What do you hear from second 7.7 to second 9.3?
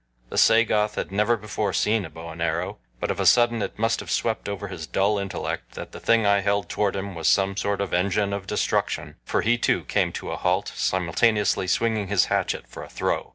of engine of destruction,